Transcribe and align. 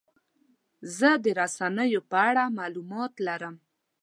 زه 0.97 1.09
د 1.23 1.25
رسنیو 1.41 2.01
په 2.11 2.17
اړه 2.29 2.43
معلومات 2.59 3.13
لرم. 3.27 3.55